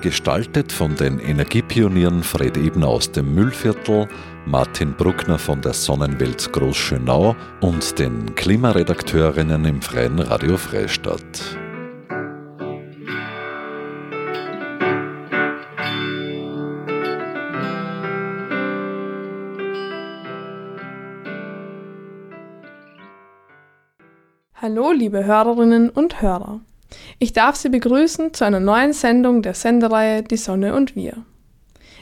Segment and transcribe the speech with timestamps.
[0.00, 4.08] Gestaltet von den Energiepionieren Fred Ebner aus dem Müllviertel,
[4.46, 11.58] Martin Bruckner von der Sonnenwelt Großschönau und den Klimaredakteurinnen im Freien Radio Freistadt.
[24.54, 26.60] Hallo, liebe Hörerinnen und Hörer.
[27.18, 31.24] Ich darf Sie begrüßen zu einer neuen Sendung der Sendereihe Die Sonne und wir.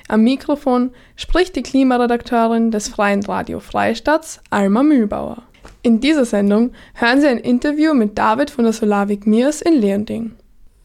[0.08, 5.42] Am Mikrofon spricht die Klimaredakteurin des Freien Radio Freistadts, Alma Mühlbauer.
[5.82, 10.32] In dieser Sendung hören Sie ein Interview mit David von der Solarvik Mirs in Leonding.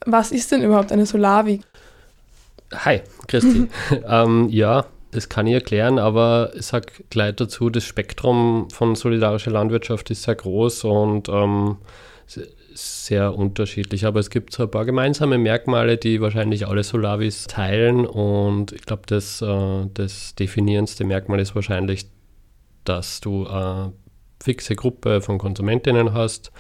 [0.06, 1.61] Was ist denn überhaupt eine Solarvik?
[2.73, 3.69] Hi, Christi.
[4.08, 9.52] ähm, ja, das kann ich erklären, aber ich sage gleich dazu, das Spektrum von solidarischer
[9.52, 11.78] Landwirtschaft ist sehr groß und ähm,
[12.73, 18.05] sehr unterschiedlich, aber es gibt so ein paar gemeinsame Merkmale, die wahrscheinlich alle Solavis teilen
[18.05, 22.07] und ich glaube, das, äh, das definierendste Merkmal ist wahrscheinlich,
[22.83, 23.94] dass du eine
[24.44, 26.51] fixe Gruppe von Konsumentinnen hast,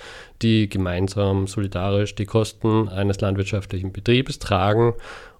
[0.41, 4.93] die gemeinsam solidarisch die Kosten eines landwirtschaftlichen Betriebes tragen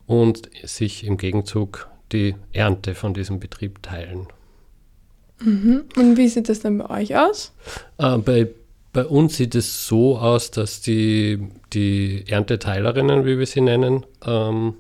[0.06, 4.28] und sich im Gegenzug die Ernte von diesem Betrieb teilen.
[5.40, 5.86] Mhm.
[5.96, 7.54] Und wie sieht das dann bei euch aus?
[7.98, 8.50] Äh, bei
[8.94, 14.76] bei uns sieht es so aus, dass die, die Ernteteilerinnen, wie wir sie nennen, ähm,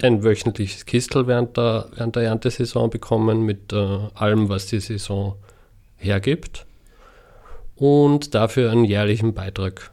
[0.00, 5.36] ein wöchentliches Kistel während der, während der Erntesaison bekommen mit äh, allem, was die Saison
[5.96, 6.66] hergibt
[7.76, 9.90] und dafür einen jährlichen Beitrag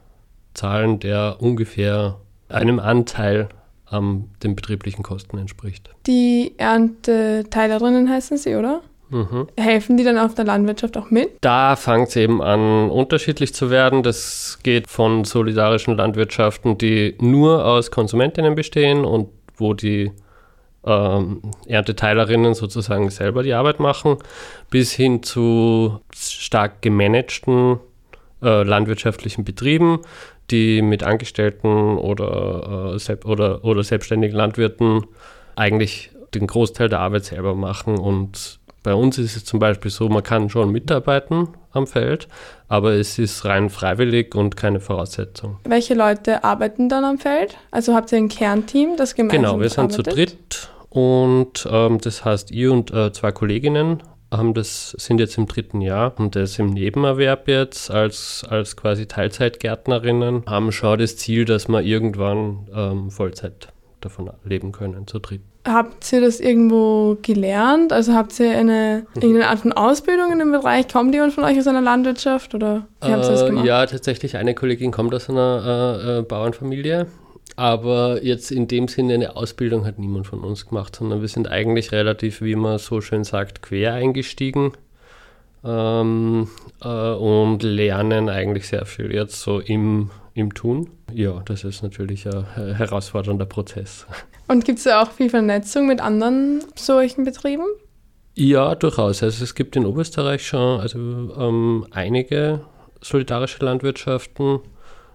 [0.53, 3.49] zahlen, der ungefähr einem Anteil
[3.85, 5.89] an den betrieblichen Kosten entspricht.
[6.07, 8.81] Die Ernteteilerinnen heißen sie, oder?
[9.15, 9.47] Mhm.
[9.57, 11.37] Helfen die dann auf der Landwirtschaft auch mit?
[11.39, 14.03] Da fängt es eben an, unterschiedlich zu werden.
[14.03, 20.11] Das geht von solidarischen Landwirtschaften, die nur aus Konsumentinnen bestehen und wo die
[20.85, 24.17] ähm, Ernteteilerinnen sozusagen selber die Arbeit machen,
[24.69, 27.79] bis hin zu stark gemanagten
[28.43, 30.01] äh, landwirtschaftlichen Betrieben,
[30.51, 35.05] die mit Angestellten oder, äh, oder, oder selbstständigen Landwirten
[35.55, 40.07] eigentlich den Großteil der Arbeit selber machen und bei uns ist es zum Beispiel so,
[40.09, 42.27] man kann schon mitarbeiten am Feld,
[42.67, 45.57] aber es ist rein freiwillig und keine Voraussetzung.
[45.63, 47.57] Welche Leute arbeiten dann am Feld?
[47.71, 50.05] Also habt ihr ein Kernteam, das gemeinsam Genau, wir sind arbeitet?
[50.05, 55.37] zu dritt und ähm, das heißt, ihr und äh, zwei Kolleginnen haben das, sind jetzt
[55.39, 61.17] im dritten Jahr und das im Nebenerwerb jetzt als, als quasi Teilzeitgärtnerinnen, haben schon das
[61.17, 63.69] Ziel, dass wir irgendwann ähm, Vollzeit
[64.01, 65.41] davon leben können, zu dritt.
[65.65, 67.91] Habt ihr das irgendwo gelernt?
[67.91, 70.87] Also habt ihr eine, irgendeine Art von Ausbildung in dem Bereich?
[70.87, 73.65] Kommt jemand von euch aus einer Landwirtschaft oder wie habt ihr das äh, gemacht?
[73.65, 77.07] Ja, tatsächlich, eine Kollegin kommt aus einer äh, äh, Bauernfamilie.
[77.55, 81.49] Aber jetzt in dem Sinne eine Ausbildung hat niemand von uns gemacht, sondern wir sind
[81.49, 84.73] eigentlich relativ, wie man so schön sagt, quer eingestiegen
[85.63, 86.47] ähm,
[86.83, 90.89] äh, und lernen eigentlich sehr viel jetzt so im, im Tun.
[91.11, 94.05] Ja, das ist natürlich ein herausfordernder Prozess.
[94.47, 97.65] Und gibt es da auch viel Vernetzung mit anderen solchen Betrieben?
[98.35, 99.23] Ja, durchaus.
[99.23, 102.61] Also es gibt in Oberösterreich schon also, ähm, einige
[103.01, 104.59] solidarische Landwirtschaften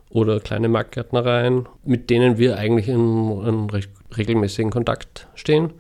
[0.09, 5.73] oder kleine Marktgärtnereien, mit denen wir eigentlich in, in recht regelmäßigen Kontakt stehen.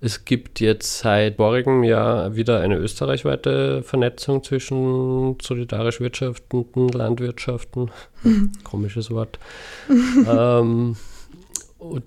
[0.00, 7.90] Es gibt jetzt seit vorigem Jahr wieder eine österreichweite Vernetzung zwischen solidarisch wirtschaftenden Landwirtschaften.
[8.64, 9.38] Komisches Wort.
[9.88, 10.96] ähm,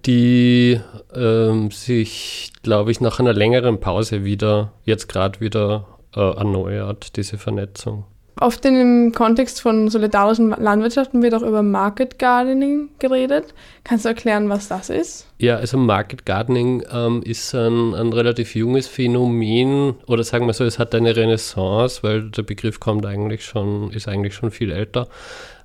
[0.06, 0.80] die
[1.14, 7.38] ähm, sich, glaube ich, nach einer längeren Pause wieder, jetzt gerade wieder äh, erneuert, diese
[7.38, 8.06] Vernetzung.
[8.39, 13.53] Oft dem Kontext von solidarischen Landwirtschaften wird auch über Market Gardening geredet.
[13.84, 15.28] Kannst du erklären, was das ist?
[15.39, 20.66] Ja, also Market Gardening ähm, ist ein, ein, relativ junges Phänomen oder sagen wir so,
[20.66, 25.07] es hat eine Renaissance, weil der Begriff kommt eigentlich schon, ist eigentlich schon viel älter.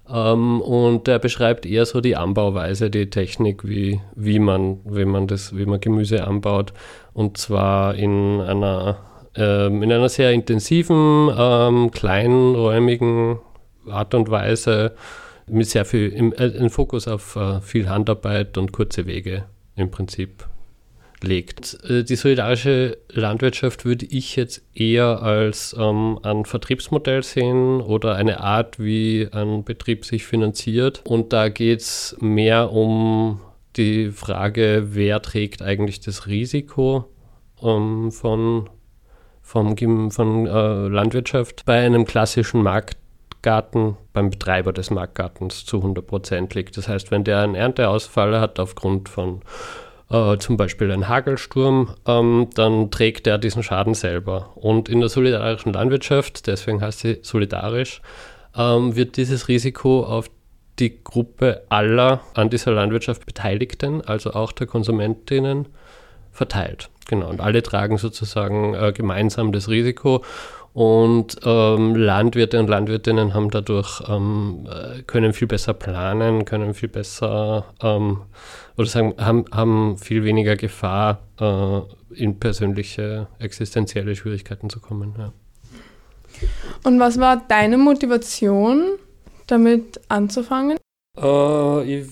[0.09, 5.27] Ähm, und der beschreibt eher so die Anbauweise, die Technik, wie, wie man, wie man
[5.27, 6.73] das, wie man Gemüse anbaut.
[7.13, 8.99] Und zwar in einer
[9.35, 13.39] ähm, in einer sehr intensiven, ähm, kleinräumigen
[13.89, 14.95] Art und Weise
[15.47, 19.45] mit sehr viel, im, äh, Fokus auf äh, viel Handarbeit und kurze Wege
[19.77, 20.47] im Prinzip
[21.23, 21.79] legt.
[21.89, 28.41] Äh, die solidarische Landwirtschaft würde ich jetzt eher als ähm, ein Vertriebsmodell sehen oder eine
[28.41, 31.03] Art, wie ein Betrieb sich finanziert.
[31.05, 33.41] Und da geht es mehr um
[33.77, 37.07] die Frage, wer trägt eigentlich das Risiko
[37.63, 38.69] ähm, von,
[39.43, 39.77] vom,
[40.11, 41.65] von äh, Landwirtschaft.
[41.67, 46.77] Bei einem klassischen Marktgarten beim Betreiber des Marktgartens zu 100 Prozent liegt.
[46.77, 49.43] Das heißt, wenn der einen Ernteausfall hat aufgrund von
[50.11, 54.51] äh, zum Beispiel ein Hagelsturm, ähm, dann trägt er diesen Schaden selber.
[54.57, 58.01] Und in der solidarischen Landwirtschaft, deswegen heißt sie solidarisch,
[58.57, 60.31] ähm, wird dieses Risiko auf
[60.79, 65.67] die Gruppe aller an dieser Landwirtschaft Beteiligten, also auch der Konsumentinnen,
[66.33, 66.91] verteilt.
[67.09, 70.23] Genau, und alle tragen sozusagen äh, gemeinsam das Risiko
[70.73, 76.89] und ähm, Landwirte und Landwirtinnen haben dadurch, ähm, äh, können viel besser planen, können viel
[76.89, 78.23] besser ähm,
[78.79, 81.81] oder sagen, haben, haben viel weniger Gefahr, äh,
[82.15, 85.15] in persönliche existenzielle Schwierigkeiten zu kommen.
[85.19, 85.33] Ja.
[86.85, 88.99] Und was war deine Motivation,
[89.47, 90.79] damit anzufangen?
[91.23, 92.07] Uh, ich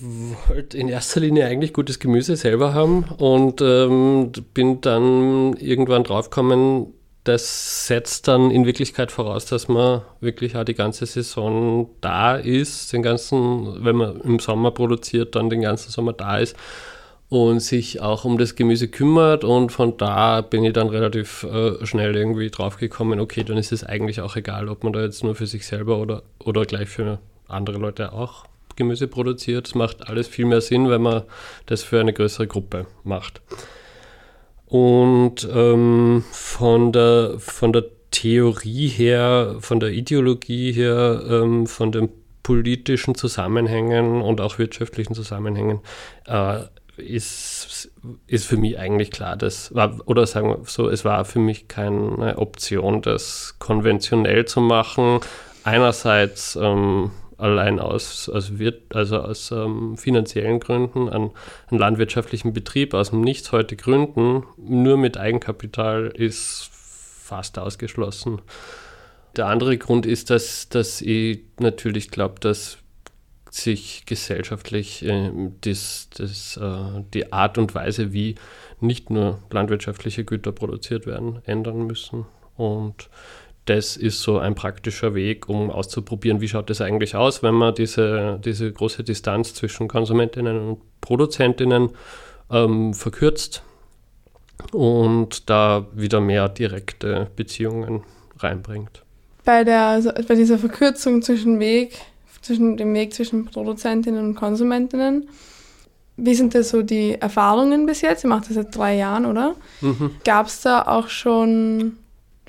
[0.47, 6.95] wollte in erster Linie eigentlich gutes Gemüse selber haben und ähm, bin dann irgendwann draufgekommen,
[7.25, 12.93] das setzt dann in Wirklichkeit voraus, dass man wirklich auch die ganze Saison da ist,
[12.93, 16.55] den ganzen, wenn man im Sommer produziert, dann den ganzen Sommer da ist
[17.29, 21.85] und sich auch um das Gemüse kümmert und von da bin ich dann relativ äh,
[21.85, 25.35] schnell irgendwie draufgekommen, okay, dann ist es eigentlich auch egal, ob man da jetzt nur
[25.35, 27.19] für sich selber oder, oder gleich für
[27.49, 28.45] andere Leute auch
[28.77, 29.69] Gemüse produziert.
[29.69, 31.23] Es macht alles viel mehr Sinn, wenn man
[31.67, 33.41] das für eine größere Gruppe macht.
[34.67, 42.09] Und ähm, von, der, von der Theorie her, von der Ideologie her, ähm, von den
[42.43, 45.81] politischen Zusammenhängen und auch wirtschaftlichen Zusammenhängen
[46.27, 46.61] äh,
[46.97, 47.91] ist,
[48.27, 51.69] ist für mich eigentlich klar, das war, oder sagen wir so, es war für mich
[51.69, 55.21] keine Option, das konventionell zu machen.
[55.65, 61.31] Einerseits ähm, allein aus, aus, Wirt, also aus ähm, finanziellen Gründen einen,
[61.69, 68.41] einen, landwirtschaftlichen Betrieb aus dem Nichts heute gründen, nur mit Eigenkapital ist fast ausgeschlossen.
[69.37, 72.79] Der andere Grund ist, dass, dass ich natürlich glaube, dass
[73.51, 78.37] sich gesellschaftlich äh, das, das, äh, die Art und Weise, wie
[78.81, 82.27] nicht nur landwirtschaftliche Güter produziert werden, ändern müssen.
[82.57, 83.09] Und
[83.71, 87.73] das ist so ein praktischer Weg, um auszuprobieren, wie schaut das eigentlich aus, wenn man
[87.73, 91.91] diese, diese große Distanz zwischen Konsumentinnen und Produzentinnen
[92.51, 93.63] ähm, verkürzt
[94.73, 98.03] und da wieder mehr direkte Beziehungen
[98.41, 99.05] reinbringt.
[99.45, 101.97] Bei, der, also bei dieser Verkürzung zwischen Weg,
[102.43, 105.29] zwischen dem Weg zwischen Produzentinnen und Konsumentinnen,
[106.17, 108.25] wie sind da so die Erfahrungen bis jetzt?
[108.25, 109.55] Ihr macht das seit drei Jahren, oder?
[109.81, 110.11] Mhm.
[110.25, 112.00] Gab es da auch schon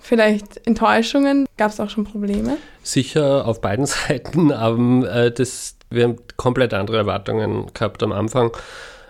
[0.01, 1.45] Vielleicht Enttäuschungen?
[1.57, 2.57] Gab es auch schon Probleme?
[2.83, 8.51] Sicher auf beiden Seiten, aber äh, das, wir haben komplett andere Erwartungen gehabt am Anfang,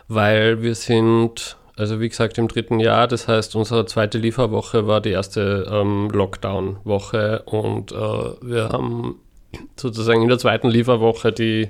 [0.10, 5.00] weil wir sind, also wie gesagt, im dritten Jahr, das heißt, unsere zweite Lieferwoche war
[5.00, 9.16] die erste ähm, Lockdown-Woche und äh, wir haben
[9.78, 11.70] sozusagen in der zweiten Lieferwoche die,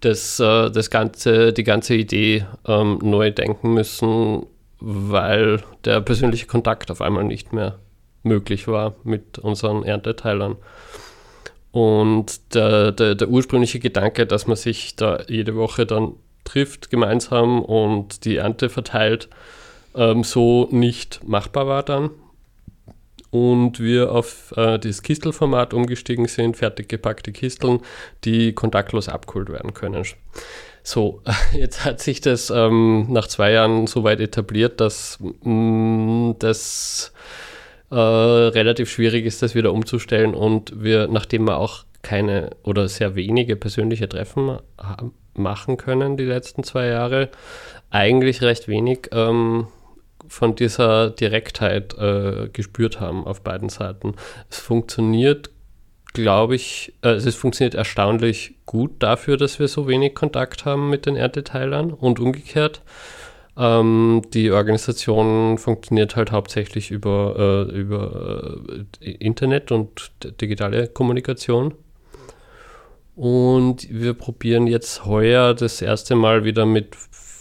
[0.00, 4.44] das, äh, das ganze, die ganze Idee ähm, neu denken müssen,
[4.80, 7.78] weil der persönliche Kontakt auf einmal nicht mehr
[8.22, 10.56] möglich war mit unseren Ernteteilern.
[11.72, 17.62] Und der, der, der, ursprüngliche Gedanke, dass man sich da jede Woche dann trifft gemeinsam
[17.62, 19.28] und die Ernte verteilt,
[19.94, 22.10] ähm, so nicht machbar war dann.
[23.30, 27.78] Und wir auf äh, das Kistelformat umgestiegen sind, fertig gepackte Kisteln,
[28.24, 30.04] die kontaktlos abgeholt werden können.
[30.82, 31.22] So,
[31.52, 37.12] jetzt hat sich das ähm, nach zwei Jahren so weit etabliert, dass mh, mm, das
[37.90, 40.34] äh, relativ schwierig ist, das wieder umzustellen.
[40.34, 44.58] Und wir, nachdem wir auch keine oder sehr wenige persönliche Treffen
[45.34, 47.28] machen können die letzten zwei Jahre,
[47.90, 49.66] eigentlich recht wenig ähm,
[50.28, 54.14] von dieser Direktheit äh, gespürt haben auf beiden Seiten.
[54.48, 55.50] Es funktioniert,
[56.12, 61.06] glaube ich, äh, es funktioniert erstaunlich gut dafür, dass wir so wenig Kontakt haben mit
[61.06, 62.82] den Ernteteilern und umgekehrt.
[63.56, 68.58] Ähm, die Organisation funktioniert halt hauptsächlich über, äh, über
[69.00, 71.74] äh, Internet und digitale Kommunikation.
[73.16, 76.96] Und wir probieren jetzt heuer das erste Mal wieder mit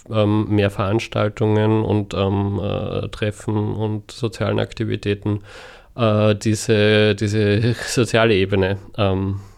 [0.09, 5.41] ähm, mehr Veranstaltungen und ähm, äh, Treffen und sozialen Aktivitäten
[5.95, 9.48] äh, diese, diese soziale Ebene ähm, äh,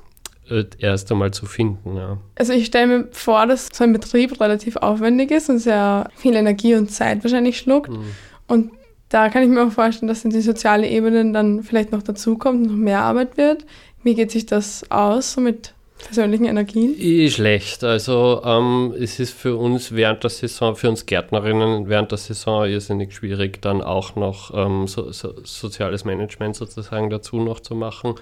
[0.79, 1.95] erst einmal zu finden.
[1.95, 2.17] Ja.
[2.35, 6.35] Also ich stelle mir vor, dass so ein Betrieb relativ aufwendig ist und sehr viel
[6.35, 7.89] Energie und Zeit wahrscheinlich schluckt.
[7.89, 8.11] Mhm.
[8.47, 8.71] Und
[9.09, 12.61] da kann ich mir auch vorstellen, dass in die soziale Ebene dann vielleicht noch dazukommt
[12.61, 13.65] und noch mehr Arbeit wird.
[14.03, 17.29] Wie geht sich das aus, so mit persönlichen Energien?
[17.29, 17.83] Schlecht.
[17.83, 22.65] Also ähm, es ist für uns während der Saison, für uns Gärtnerinnen während der Saison
[22.65, 28.15] irrsinnig schwierig, dann auch noch ähm, so, so, soziales Management sozusagen dazu noch zu machen,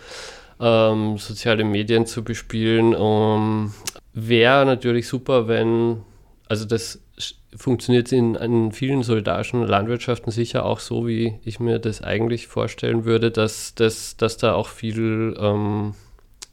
[0.60, 2.96] ähm, soziale Medien zu bespielen.
[2.96, 3.74] Um,
[4.14, 6.02] Wäre natürlich super, wenn,
[6.48, 7.02] also das
[7.56, 13.06] funktioniert in, in vielen solidarischen Landwirtschaften sicher auch so, wie ich mir das eigentlich vorstellen
[13.06, 15.94] würde, dass, dass, dass da auch viel ähm,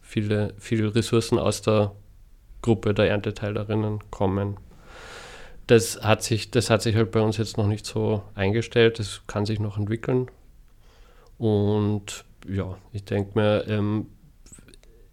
[0.07, 1.93] viele, viele Ressourcen aus der
[2.63, 4.57] Gruppe der Ernteteilerinnen kommen.
[5.67, 8.99] Das hat, sich, das hat sich halt bei uns jetzt noch nicht so eingestellt.
[9.01, 10.31] Das kann sich noch entwickeln.
[11.39, 14.07] Und ja, ich denke mir, ähm,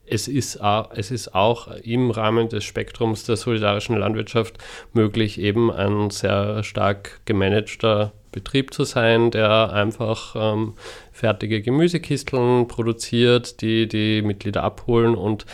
[0.05, 4.57] es, ist auch, es ist auch im Rahmen des Spektrums der solidarischen Landwirtschaft
[4.93, 10.73] möglich, eben ein sehr stark gemanagter Betrieb zu sein, der einfach ähm,
[11.11, 15.45] fertige Gemüsekisteln produziert, die die Mitglieder abholen und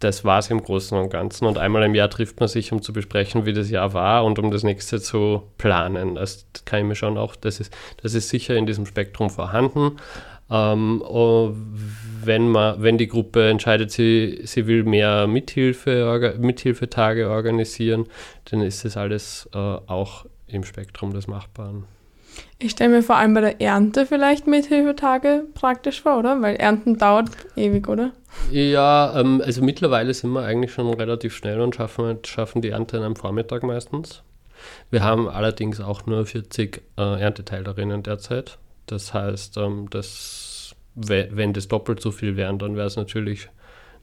[0.00, 1.46] das war es im Großen und Ganzen.
[1.46, 4.38] Und einmal im Jahr trifft man sich, um zu besprechen, wie das Jahr war und
[4.38, 6.16] um das nächste zu planen.
[6.16, 9.96] Das kann ich mir schon auch, das ist, das ist sicher in diesem Spektrum vorhanden.
[10.50, 11.52] Ähm, oh,
[12.24, 18.06] wenn, man, wenn die Gruppe entscheidet, sie, sie will mehr Mithilfe, Mithilfetage organisieren,
[18.46, 21.84] dann ist das alles äh, auch im Spektrum des Machbaren.
[22.58, 26.40] Ich stelle mir vor allem bei der Ernte vielleicht Mithilfetage praktisch vor, oder?
[26.42, 28.12] Weil Ernten dauert ewig, oder?
[28.50, 32.98] Ja, ähm, also mittlerweile sind wir eigentlich schon relativ schnell und schaffen, schaffen die Ernte
[32.98, 34.22] einem Vormittag meistens.
[34.90, 38.58] Wir haben allerdings auch nur 40 äh, Ernteteilerinnen derzeit.
[38.86, 43.48] Das heißt, ähm, dass, wenn das doppelt so viel wären, dann wäre es natürlich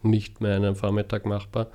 [0.03, 1.67] nicht mehr an einem Vormittag machbar.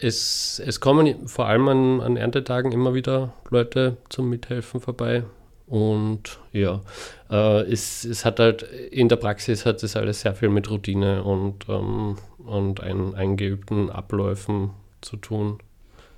[0.00, 5.24] Es, es kommen vor allem an, an Erntetagen immer wieder Leute zum Mithelfen vorbei.
[5.66, 6.82] Und ja,
[7.30, 11.22] äh, es, es hat halt in der Praxis hat es alles sehr viel mit Routine
[11.24, 15.58] und, ähm, und ein, eingeübten Abläufen zu tun,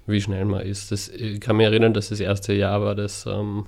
[0.06, 0.90] wie schnell man ist.
[0.90, 3.66] Das, ich kann mich erinnern, dass das erste Jahr war das ähm,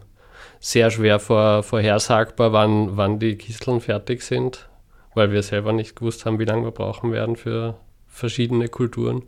[0.61, 4.69] sehr schwer vor, vorhersagbar, wann, wann die Kisteln fertig sind,
[5.15, 7.77] weil wir selber nicht gewusst haben, wie lange wir brauchen werden für
[8.07, 9.23] verschiedene Kulturen.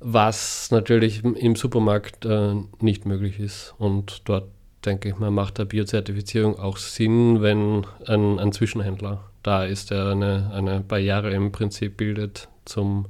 [0.00, 3.74] was natürlich im Supermarkt äh, nicht möglich ist.
[3.78, 4.48] Und dort
[4.84, 10.08] denke ich mal, macht der Biozertifizierung auch Sinn, wenn ein, ein Zwischenhändler da ist, der
[10.08, 13.06] eine, eine Barriere im Prinzip bildet zum,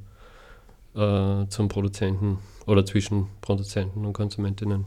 [0.94, 4.84] äh, zum Produzenten oder zwischen Produzenten und Konsumentinnen.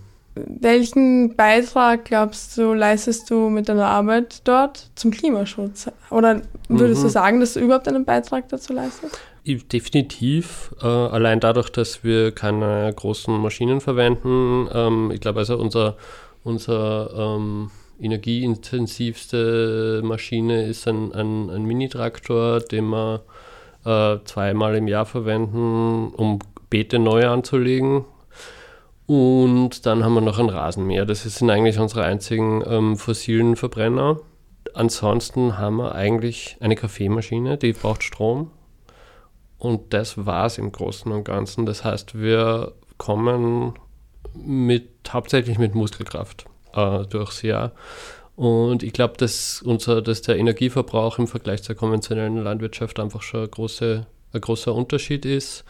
[0.48, 5.91] Welchen Beitrag, glaubst du, leistest du mit deiner Arbeit dort zum Klimaschutz?
[6.10, 7.06] Oder würdest mhm.
[7.06, 9.20] du sagen, dass du überhaupt einen Beitrag dazu leistest?
[9.46, 10.74] Definitiv.
[10.82, 14.67] Äh, allein dadurch, dass wir keine großen Maschinen verwenden.
[14.74, 15.96] Ähm, ich glaube, also unser,
[16.44, 23.24] unser ähm, energieintensivste Maschine ist ein, ein, ein Mini-Traktor, den wir
[23.86, 26.39] äh, zweimal im Jahr verwenden, um
[26.70, 28.06] Beete neu anzulegen.
[29.08, 31.06] Und dann haben wir noch ein Rasenmäher.
[31.06, 34.20] Das sind eigentlich unsere einzigen ähm, fossilen Verbrenner.
[34.74, 38.52] Ansonsten haben wir eigentlich eine Kaffeemaschine, die braucht Strom.
[39.58, 41.66] Und das war es im Großen und Ganzen.
[41.66, 43.74] Das heißt, wir kommen
[44.36, 47.72] mit, hauptsächlich mit Muskelkraft äh, durchs Jahr.
[48.36, 53.50] Und ich glaube, dass, dass der Energieverbrauch im Vergleich zur konventionellen Landwirtschaft einfach schon eine
[53.50, 55.63] große ein großer Unterschied ist.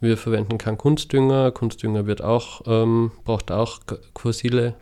[0.00, 1.50] Wir verwenden keinen Kunstdünger.
[1.52, 3.80] Kunstdünger wird auch, ähm, braucht auch
[4.18, 4.74] fossile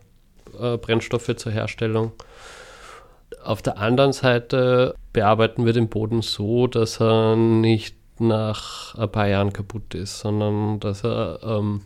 [0.59, 2.11] äh, Brennstoffe zur Herstellung.
[3.43, 9.27] Auf der anderen Seite bearbeiten wir den Boden so, dass er nicht nach ein paar
[9.27, 11.81] Jahren kaputt ist, sondern dass er ähm,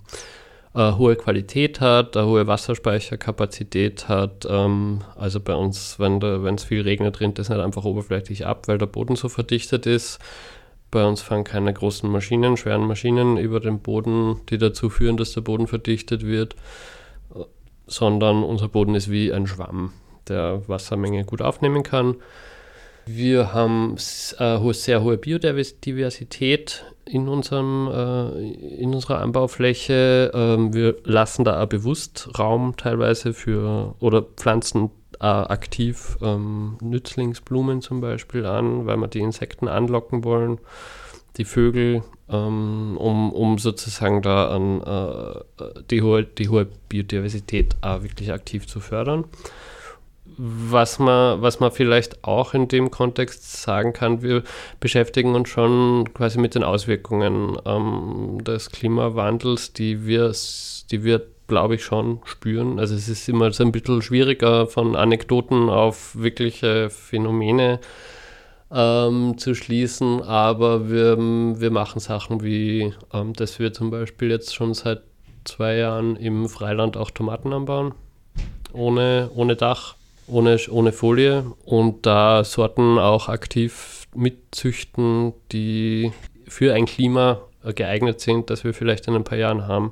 [0.73, 4.45] eine hohe Qualität hat, eine hohe Wasserspeicherkapazität hat.
[4.49, 6.21] Ähm, also bei uns, wenn
[6.55, 10.19] es viel regnet, rinnt das nicht einfach oberflächlich ab, weil der Boden so verdichtet ist.
[10.91, 15.33] Bei uns fahren keine großen Maschinen, schweren Maschinen über den Boden, die dazu führen, dass
[15.33, 16.55] der Boden verdichtet wird,
[17.87, 19.93] sondern unser Boden ist wie ein Schwamm,
[20.27, 22.15] der Wassermenge gut aufnehmen kann.
[23.07, 23.97] Wir haben
[24.39, 30.31] eine sehr hohe Biodiversität in, unserem, äh, in unserer Anbaufläche.
[30.33, 38.01] Ähm, wir lassen da auch bewusst Raum teilweise für oder pflanzen aktiv ähm, Nützlingsblumen zum
[38.01, 40.59] Beispiel an, weil wir die Insekten anlocken wollen,
[41.37, 48.03] die Vögel, ähm, um, um sozusagen da an äh, die, hohe, die hohe Biodiversität auch
[48.03, 49.25] wirklich aktiv zu fördern.
[50.37, 54.43] Was man, was man vielleicht auch in dem Kontext sagen kann, wir
[54.81, 60.33] beschäftigen uns schon quasi mit den Auswirkungen ähm, des Klimawandels, die wir,
[60.91, 62.79] die wir, glaube ich, schon spüren.
[62.79, 67.79] Also es ist immer so ein bisschen schwieriger, von Anekdoten auf wirkliche Phänomene
[68.71, 74.55] ähm, zu schließen, aber wir, wir machen Sachen wie, ähm, dass wir zum Beispiel jetzt
[74.55, 75.01] schon seit
[75.43, 77.93] zwei Jahren im Freiland auch Tomaten anbauen,
[78.73, 79.95] ohne, ohne Dach
[80.27, 81.45] ohne, ohne Folie.
[81.65, 86.11] Und da Sorten auch aktiv mitzüchten, die
[86.47, 89.91] für ein Klima äh, geeignet sind, das wir vielleicht in ein paar Jahren haben,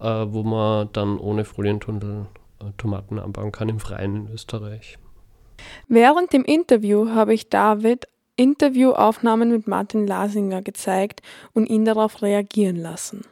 [0.00, 2.26] äh, wo man dann ohne Folientunnel
[2.60, 4.98] äh, Tomaten anbauen kann im Freien in Österreich.
[5.88, 11.20] Während dem Interview habe ich David Interviewaufnahmen mit Martin Lasinger gezeigt
[11.52, 13.22] und ihn darauf reagieren lassen.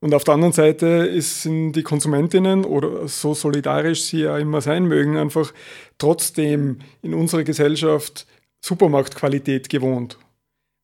[0.00, 4.84] Und auf der anderen Seite sind die Konsumentinnen oder so solidarisch sie ja immer sein
[4.84, 5.54] mögen, einfach
[5.96, 8.26] trotzdem in unserer Gesellschaft
[8.62, 10.18] Supermarktqualität gewohnt.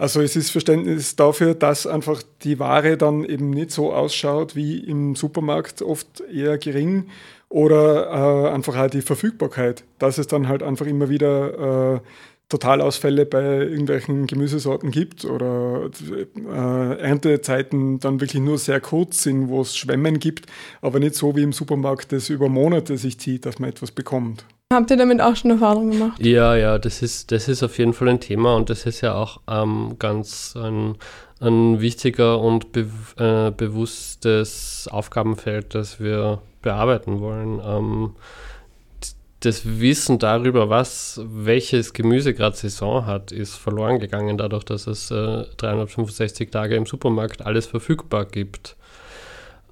[0.01, 4.79] Also es ist Verständnis dafür, dass einfach die Ware dann eben nicht so ausschaut wie
[4.79, 7.11] im Supermarkt, oft eher gering
[7.51, 12.01] oder äh, einfach halt die Verfügbarkeit, dass es dann halt einfach immer wieder äh,
[12.49, 19.61] Totalausfälle bei irgendwelchen Gemüsesorten gibt oder äh, Erntezeiten dann wirklich nur sehr kurz sind, wo
[19.61, 20.47] es Schwämmen gibt,
[20.81, 24.47] aber nicht so wie im Supermarkt, das über Monate sich zieht, dass man etwas bekommt.
[24.73, 26.25] Habt ihr damit auch schon Erfahrungen gemacht?
[26.25, 29.15] Ja, ja, das ist, das ist auf jeden Fall ein Thema und das ist ja
[29.15, 30.97] auch ähm, ganz ein,
[31.41, 37.61] ein wichtiger und be äh, bewusstes Aufgabenfeld, das wir bearbeiten wollen.
[37.65, 38.15] Ähm,
[39.41, 45.11] das Wissen darüber, was welches Gemüse gerade Saison hat, ist verloren gegangen, dadurch, dass es
[45.11, 48.77] äh, 365 Tage im Supermarkt alles verfügbar gibt.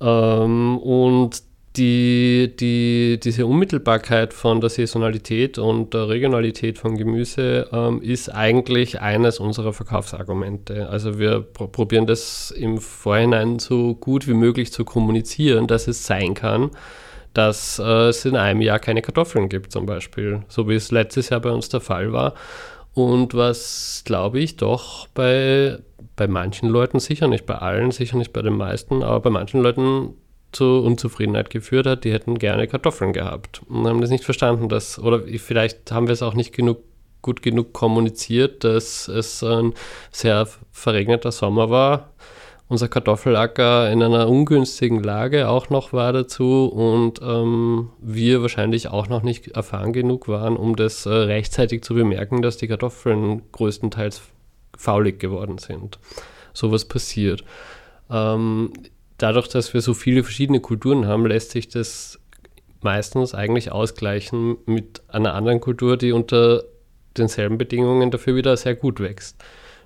[0.00, 1.47] Ähm, und
[1.78, 9.00] die, die, diese Unmittelbarkeit von der Saisonalität und der Regionalität von Gemüse ähm, ist eigentlich
[9.00, 10.88] eines unserer Verkaufsargumente.
[10.88, 16.04] Also wir pr probieren das im Vorhinein so gut wie möglich zu kommunizieren, dass es
[16.04, 16.70] sein kann,
[17.32, 21.28] dass äh, es in einem Jahr keine Kartoffeln gibt zum Beispiel, so wie es letztes
[21.28, 22.34] Jahr bei uns der Fall war.
[22.94, 25.78] Und was, glaube ich, doch bei,
[26.16, 29.62] bei manchen Leuten, sicher nicht bei allen, sicher nicht bei den meisten, aber bei manchen
[29.62, 30.14] Leuten
[30.58, 34.98] zu Unzufriedenheit geführt hat, die hätten gerne Kartoffeln gehabt und haben das nicht verstanden, dass,
[34.98, 36.78] oder vielleicht haben wir es auch nicht genug,
[37.22, 39.74] gut genug kommuniziert, dass es ein
[40.10, 42.10] sehr verregneter Sommer war
[42.68, 49.08] unser Kartoffelacker in einer ungünstigen Lage auch noch war dazu und ähm, wir wahrscheinlich auch
[49.08, 54.20] noch nicht erfahren genug waren, um das äh, rechtzeitig zu bemerken, dass die Kartoffeln größtenteils
[54.76, 55.98] faulig geworden sind.
[56.52, 57.42] Sowas passiert.
[58.10, 58.72] Ähm,
[59.18, 62.18] dadurch, dass wir so viele verschiedene Kulturen haben, lässt sich das
[62.80, 66.62] meistens eigentlich ausgleichen mit einer anderen Kultur, die unter
[67.16, 69.36] denselben Bedingungen dafür wieder sehr gut wächst.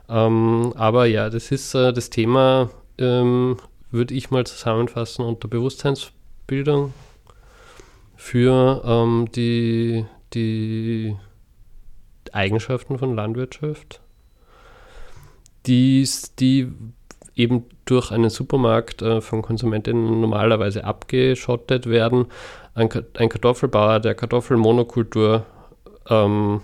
[0.08, 3.56] Ähm, aber ja, das ist äh, das Thema, ähm,
[3.90, 6.92] würde ich mal zusammenfassen unter Bewusstseinsbildung
[8.16, 11.16] für ähm, die, die
[12.32, 14.00] Eigenschaften von Landwirtschaft,
[15.66, 16.06] die,
[16.38, 16.72] die
[17.34, 22.26] eben durch einen Supermarkt äh, von Konsumentinnen normalerweise abgeschottet werden.
[22.74, 25.44] Ein, ein Kartoffelbauer, der Kartoffelmonokultur
[26.08, 26.60] ähm,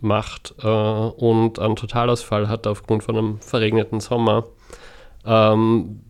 [0.00, 4.44] macht äh, und einen Totalausfall hat aufgrund von einem verregneten Sommer,
[5.24, 6.00] ähm,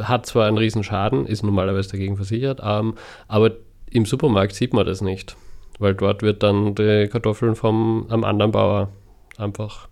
[0.00, 2.94] hat zwar einen riesen Schaden, ist normalerweise dagegen versichert, ähm,
[3.28, 3.52] aber
[3.90, 5.36] im Supermarkt sieht man das nicht,
[5.78, 8.88] weil dort wird dann die Kartoffeln vom einem anderen Bauer
[9.36, 9.89] einfach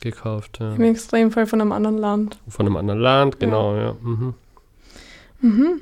[0.00, 0.58] gekauft.
[0.60, 0.74] Ja.
[0.74, 2.38] Im Extremfall von einem anderen Land.
[2.48, 3.82] Von einem anderen Land, genau, ja.
[3.82, 3.96] ja.
[4.02, 4.34] Mhm.
[5.40, 5.80] Mhm.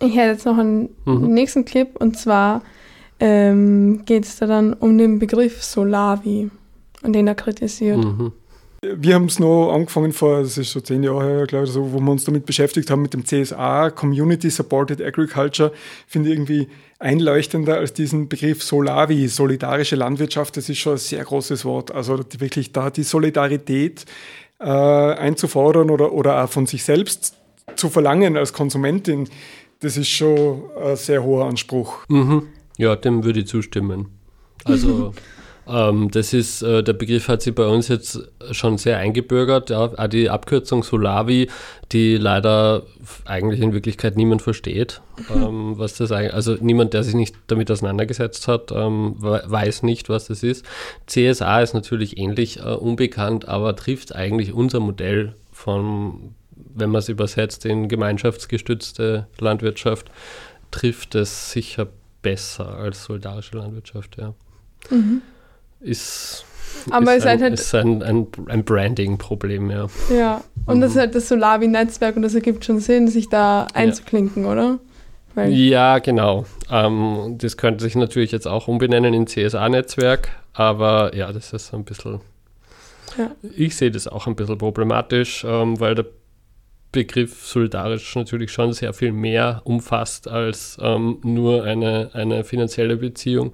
[0.00, 1.32] Ich hätte jetzt noch einen mhm.
[1.32, 2.62] nächsten Clip und zwar
[3.20, 6.50] ähm, geht es da dann um den Begriff Solavi
[7.02, 7.98] und den er kritisiert.
[7.98, 8.32] Mhm.
[8.96, 11.92] Wir haben es noch angefangen vor, das ist schon zehn Jahre her, glaube ich, so,
[11.92, 15.72] wo wir uns damit beschäftigt haben, mit dem CSA, Community Supported Agriculture,
[16.06, 16.68] finde ich irgendwie
[16.98, 20.56] einleuchtender als diesen Begriff Solavi, solidarische Landwirtschaft.
[20.56, 21.92] Das ist schon ein sehr großes Wort.
[21.92, 24.04] Also wirklich da die Solidarität
[24.60, 27.36] äh, einzufordern oder, oder auch von sich selbst
[27.76, 29.28] zu verlangen als Konsumentin,
[29.80, 32.06] das ist schon ein sehr hoher Anspruch.
[32.08, 32.48] Mhm.
[32.78, 34.08] Ja, dem würde ich zustimmen.
[34.64, 35.12] Also
[35.66, 39.70] ähm, das ist, äh, der Begriff hat sich bei uns jetzt schon sehr eingebürgert.
[39.70, 41.48] Ja, auch die Abkürzung Solavi,
[41.92, 42.82] die leider
[43.24, 45.00] eigentlich in Wirklichkeit niemand versteht.
[45.34, 50.08] Ähm, was das eigentlich, also niemand, der sich nicht damit auseinandergesetzt hat, ähm, weiß nicht,
[50.08, 50.66] was das ist.
[51.06, 56.34] CSA ist natürlich ähnlich äh, unbekannt, aber trifft eigentlich unser Modell von,
[56.74, 60.10] wenn man es übersetzt in gemeinschaftsgestützte Landwirtschaft,
[60.70, 61.86] trifft es sicher
[62.20, 64.34] besser als solidarische Landwirtschaft, ja.
[64.90, 65.22] Mhm
[65.84, 66.44] ist,
[66.90, 69.86] aber ist, ein, halt ist ein, ein, ein Branding-Problem, ja.
[70.14, 70.80] Ja, und mhm.
[70.80, 74.52] das ist halt das Solavi-Netzwerk und das ergibt schon Sinn, sich da einzuklinken, ja.
[74.52, 74.78] oder?
[75.34, 76.46] Weil ja, genau.
[76.70, 81.84] Ähm, das könnte sich natürlich jetzt auch umbenennen in CSA-Netzwerk, aber ja, das ist ein
[81.84, 82.20] bisschen.
[83.18, 83.30] Ja.
[83.56, 86.06] Ich sehe das auch ein bisschen problematisch, ähm, weil der
[86.92, 93.52] Begriff solidarisch natürlich schon sehr viel mehr umfasst als ähm, nur eine, eine finanzielle Beziehung.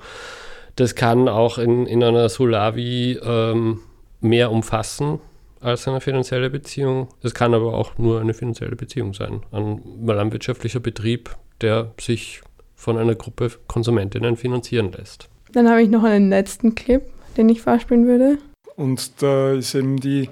[0.80, 3.80] Das kann auch in, in einer Solavi ähm,
[4.22, 5.18] mehr umfassen
[5.60, 7.08] als eine finanzielle Beziehung.
[7.22, 9.42] Es kann aber auch nur eine finanzielle Beziehung sein.
[9.52, 12.40] Ein landwirtschaftlicher Betrieb, der sich
[12.76, 15.28] von einer Gruppe Konsumentinnen finanzieren lässt.
[15.52, 17.02] Dann habe ich noch einen letzten Clip,
[17.36, 18.38] den ich vorspielen würde.
[18.74, 20.30] Und da ist eben die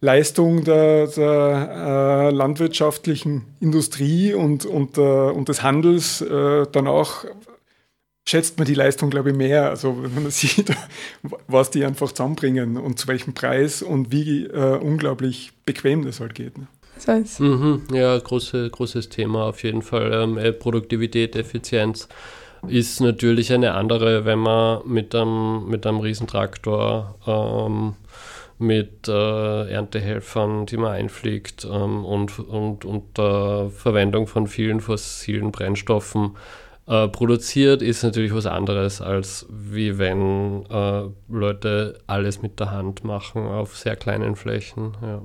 [0.00, 7.24] Leistung der, der äh, landwirtschaftlichen Industrie und, und, äh, und des Handels äh, dann auch
[8.26, 9.68] schätzt man die Leistung, glaube ich, mehr.
[9.70, 10.74] Also wenn man sieht,
[11.46, 16.34] was die einfach zusammenbringen und zu welchem Preis und wie äh, unglaublich bequem das halt
[16.34, 16.58] geht.
[16.58, 16.66] Ne?
[16.94, 17.40] Das heißt.
[17.40, 20.12] Mhm, ja, große, großes Thema auf jeden Fall.
[20.12, 22.08] Ähm, äh, Produktivität, Effizienz
[22.68, 27.94] ist natürlich eine andere, wenn man mit einem, mit einem Riesentraktor ähm,
[28.58, 36.36] mit äh, Erntehelfern, die man einfliegt ähm, und, und unter Verwendung von vielen fossilen Brennstoffen
[36.86, 43.04] äh, produziert, ist natürlich was anderes, als wie wenn äh, Leute alles mit der Hand
[43.04, 44.96] machen auf sehr kleinen Flächen.
[45.00, 45.22] Ja.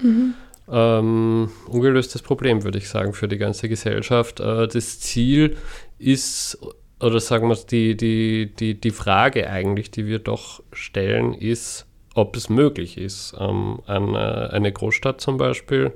[0.00, 0.34] Mhm.
[0.72, 4.40] Ähm, ungelöstes Problem, würde ich sagen, für die ganze Gesellschaft.
[4.40, 5.56] Äh, das Ziel
[5.98, 6.58] ist,
[7.00, 12.36] oder sagen wir die, die, die, die Frage eigentlich, die wir doch stellen, ist, ob
[12.36, 15.92] es möglich ist, ähm, eine, eine Großstadt zum Beispiel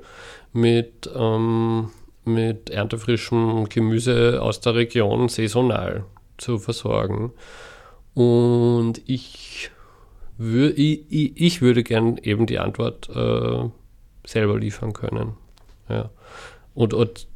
[0.53, 1.89] mit ähm,
[2.25, 6.05] mit erntefrischem Gemüse aus der Region saisonal
[6.37, 7.31] zu versorgen.
[8.13, 9.71] Und ich,
[10.37, 13.69] wür, ich, ich würde gern eben die Antwort äh,
[14.25, 15.33] selber liefern können.
[15.89, 16.09] Ja.
[16.73, 17.27] Und, und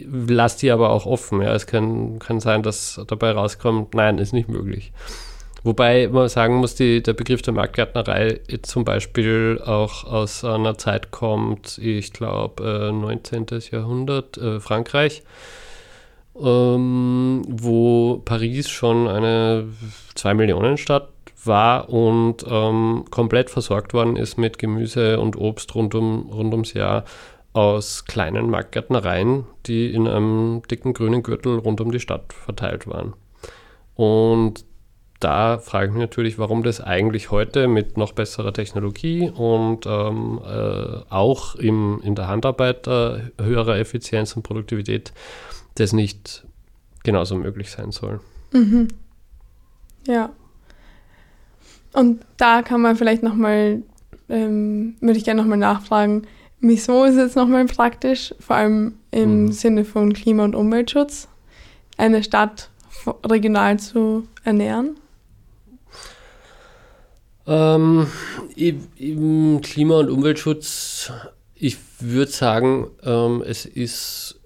[0.00, 1.42] lass die aber auch offen.
[1.42, 1.54] Ja.
[1.54, 4.92] Es kann, kann sein, dass dabei rauskommt, nein, ist nicht möglich.
[5.64, 11.12] Wobei man sagen muss, die, der Begriff der Marktgärtnerei zum Beispiel auch aus einer Zeit
[11.12, 13.46] kommt, ich glaube, äh, 19.
[13.70, 15.22] Jahrhundert, äh, Frankreich,
[16.40, 19.68] ähm, wo Paris schon eine
[20.16, 21.08] 2-Millionen-Stadt
[21.44, 26.72] war und ähm, komplett versorgt worden ist mit Gemüse und Obst rund, um, rund ums
[26.72, 27.04] Jahr
[27.52, 33.12] aus kleinen Marktgärtnereien, die in einem dicken grünen Gürtel rund um die Stadt verteilt waren.
[33.94, 34.64] Und
[35.22, 40.40] da frage ich mich natürlich, warum das eigentlich heute mit noch besserer Technologie und ähm,
[40.44, 45.12] äh, auch im, in der Handarbeit äh, höherer Effizienz und Produktivität
[45.76, 46.44] das nicht
[47.04, 48.20] genauso möglich sein soll.
[48.52, 48.88] Mhm.
[50.06, 50.30] Ja.
[51.92, 53.82] Und da kann man vielleicht nochmal,
[54.28, 56.22] ähm, würde ich gerne nochmal nachfragen,
[56.60, 59.52] wieso ist es nochmal praktisch, vor allem im mhm.
[59.52, 61.28] Sinne von Klima- und Umweltschutz,
[61.96, 62.70] eine Stadt
[63.24, 64.96] regional zu ernähren?
[67.46, 68.06] Ähm,
[68.56, 71.12] Im Klima- und Umweltschutz,
[71.54, 74.40] ich würde sagen, ähm, es, ist,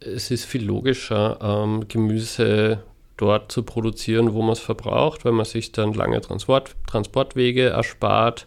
[0.00, 2.82] es ist viel logischer, ähm, Gemüse
[3.16, 8.46] dort zu produzieren, wo man es verbraucht, weil man sich dann lange Transport, Transportwege erspart.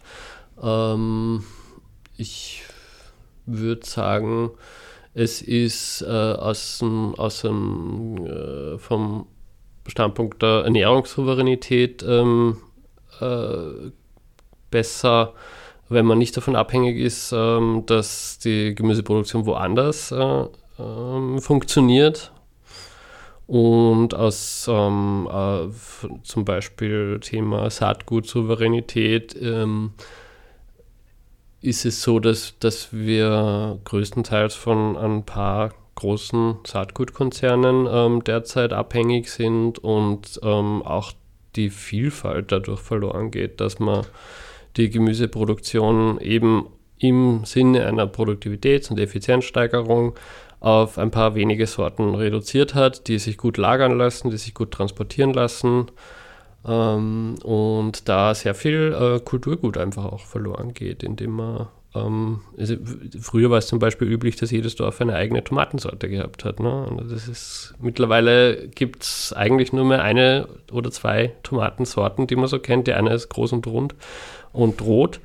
[0.62, 1.44] Ähm,
[2.16, 2.62] ich
[3.46, 4.50] würde sagen,
[5.14, 9.26] es ist äh, aus dem, aus dem, äh, vom
[9.86, 12.58] Standpunkt der Ernährungssouveränität ähm,
[13.20, 13.90] äh,
[14.70, 15.34] besser,
[15.88, 20.44] wenn man nicht davon abhängig ist, ähm, dass die Gemüseproduktion woanders äh,
[20.78, 22.32] ähm, funktioniert.
[23.46, 25.68] Und aus ähm, äh,
[26.24, 29.92] zum Beispiel Thema Saatgutsouveränität ähm,
[31.60, 39.30] ist es so, dass, dass wir größtenteils von ein paar großen Saatgutkonzernen ähm, derzeit abhängig
[39.30, 41.12] sind und ähm, auch
[41.56, 44.06] die Vielfalt dadurch verloren geht, dass man
[44.76, 46.66] die Gemüseproduktion eben
[46.98, 50.14] im Sinne einer Produktivitäts- und Effizienzsteigerung
[50.60, 54.72] auf ein paar wenige Sorten reduziert hat, die sich gut lagern lassen, die sich gut
[54.72, 55.86] transportieren lassen
[56.66, 62.76] ähm, und da sehr viel äh, Kulturgut einfach auch verloren geht, indem man also
[63.20, 66.60] früher war es zum Beispiel üblich, dass jedes Dorf eine eigene Tomatensorte gehabt hat.
[66.60, 66.86] Ne?
[66.86, 72.48] Und das ist, mittlerweile gibt es eigentlich nur mehr eine oder zwei Tomatensorten, die man
[72.48, 72.86] so kennt.
[72.86, 73.94] Die eine ist groß und rund
[74.52, 75.20] und rot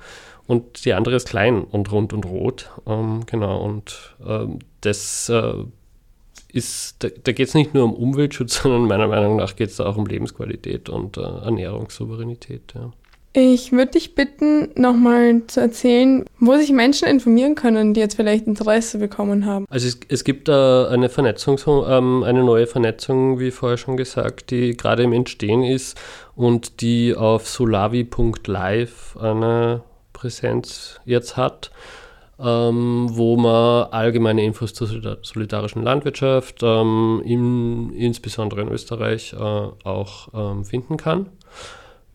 [0.47, 2.69] und die andere ist klein und rund und rot.
[2.85, 5.53] Ähm, genau, und ähm, das äh,
[6.51, 9.79] ist, da, da geht es nicht nur um Umweltschutz, sondern meiner Meinung nach geht es
[9.79, 12.73] auch um Lebensqualität und äh, Ernährungssouveränität.
[12.75, 12.91] Ja.
[13.33, 18.45] Ich würde dich bitten, nochmal zu erzählen, wo sich Menschen informieren können, die jetzt vielleicht
[18.45, 19.65] Interesse bekommen haben.
[19.69, 24.51] Also es, es gibt äh, eine Vernetzung, ähm, eine neue Vernetzung, wie vorher schon gesagt,
[24.51, 25.97] die gerade im Entstehen ist
[26.35, 31.71] und die auf solavi.live eine Präsenz jetzt hat.
[32.37, 34.87] Ähm, wo man allgemeine Infos zur
[35.21, 41.27] solidarischen Landwirtschaft, ähm, im, insbesondere in Österreich, äh, auch ähm, finden kann.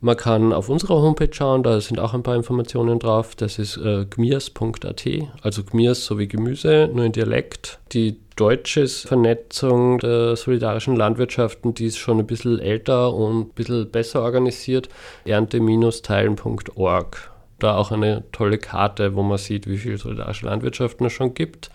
[0.01, 3.35] Man kann auf unserer Homepage schauen, da sind auch ein paar Informationen drauf.
[3.35, 5.07] Das ist äh, gmirs.at,
[5.41, 7.79] also Gmirs sowie Gemüse, nur in Dialekt.
[7.93, 13.91] Die deutsche Vernetzung der solidarischen Landwirtschaften, die ist schon ein bisschen älter und ein bisschen
[13.91, 14.91] besser organisiert.
[15.25, 17.33] Ernte-teilen.org.
[17.59, 21.71] Da auch eine tolle Karte, wo man sieht, wie viele solidarische Landwirtschaften es schon gibt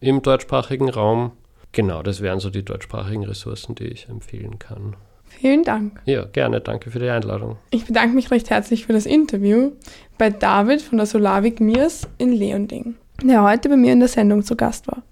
[0.00, 1.30] im deutschsprachigen Raum.
[1.70, 4.96] Genau, das wären so die deutschsprachigen Ressourcen, die ich empfehlen kann.
[5.42, 6.00] Vielen Dank.
[6.04, 6.60] Ja, gerne.
[6.60, 7.56] Danke für die Einladung.
[7.70, 9.72] Ich bedanke mich recht herzlich für das Interview
[10.16, 14.44] bei David von der Solavik Mirs in Leonding, der heute bei mir in der Sendung
[14.44, 15.02] zu Gast war.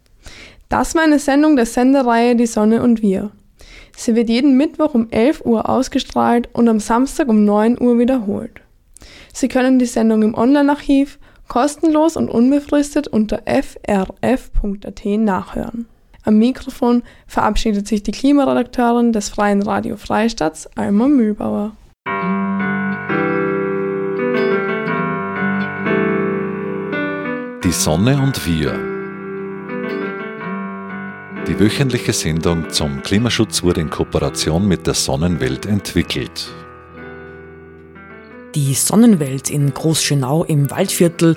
[0.69, 3.33] Das war eine Sendung der Sendereihe Die Sonne und wir.
[3.97, 8.61] Sie wird jeden Mittwoch um 11 Uhr ausgestrahlt und am Samstag um 9 Uhr wiederholt.
[9.33, 15.87] Sie können die Sendung im Online-Archiv kostenlos und unbefristet unter frf.at nachhören.
[16.23, 21.73] Am Mikrofon verabschiedet sich die Klimaredakteurin des Freien Radio Freistadts, Alma Mühlbauer.
[27.65, 28.73] Die Sonne und wir.
[31.49, 36.53] Die wöchentliche Sendung zum Klimaschutz wurde in Kooperation mit der Sonnenwelt entwickelt.
[38.55, 41.37] Die Sonnenwelt in Großschönau im Waldviertel